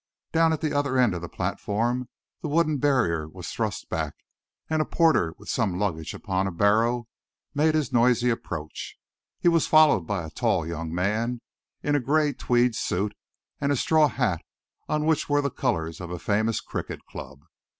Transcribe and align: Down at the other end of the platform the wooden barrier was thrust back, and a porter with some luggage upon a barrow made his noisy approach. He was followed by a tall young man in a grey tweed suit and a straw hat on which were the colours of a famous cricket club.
Down 0.31 0.51
at 0.51 0.61
the 0.61 0.73
other 0.73 0.97
end 0.97 1.13
of 1.13 1.21
the 1.21 1.29
platform 1.29 2.09
the 2.41 2.47
wooden 2.47 2.79
barrier 2.79 3.27
was 3.27 3.51
thrust 3.51 3.87
back, 3.87 4.15
and 4.67 4.81
a 4.81 4.85
porter 4.85 5.35
with 5.37 5.47
some 5.47 5.77
luggage 5.77 6.15
upon 6.15 6.47
a 6.47 6.51
barrow 6.51 7.07
made 7.53 7.75
his 7.75 7.93
noisy 7.93 8.31
approach. 8.31 8.95
He 9.37 9.47
was 9.47 9.67
followed 9.67 10.07
by 10.07 10.23
a 10.25 10.31
tall 10.31 10.65
young 10.65 10.91
man 10.91 11.39
in 11.83 11.93
a 11.95 11.99
grey 11.99 12.33
tweed 12.33 12.73
suit 12.73 13.13
and 13.59 13.71
a 13.71 13.75
straw 13.75 14.07
hat 14.07 14.41
on 14.89 15.05
which 15.05 15.29
were 15.29 15.39
the 15.39 15.51
colours 15.51 16.01
of 16.01 16.09
a 16.09 16.17
famous 16.17 16.61
cricket 16.61 17.05
club. 17.05 17.43